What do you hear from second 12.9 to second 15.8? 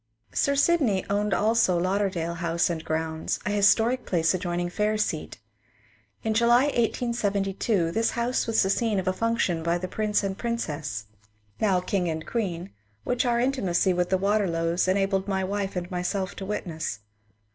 which our intimacy with the Waterlows en abled my wife